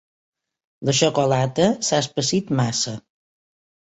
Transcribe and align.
La 0.89 0.93
xocolata 0.99 1.67
s'ha 1.87 2.01
espessit 2.05 2.49
massa. 2.61 2.97